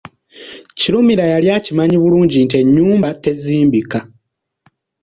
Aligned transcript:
Kirumira 0.77 1.23
yali 1.33 1.47
akimanyi 1.57 1.95
bulungi 2.01 2.37
nti 2.45 2.55
ennyumba 2.61 3.07
tezimbika. 3.23 3.99